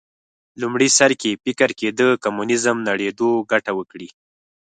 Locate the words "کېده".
1.79-2.09